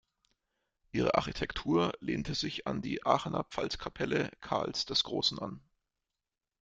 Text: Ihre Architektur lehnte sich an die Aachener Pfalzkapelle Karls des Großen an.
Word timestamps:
Ihre 0.93 1.13
Architektur 1.13 1.91
lehnte 1.99 2.33
sich 2.33 2.65
an 2.65 2.81
die 2.81 3.05
Aachener 3.05 3.43
Pfalzkapelle 3.43 4.31
Karls 4.39 4.87
des 4.87 5.03
Großen 5.03 5.37
an. 5.37 5.61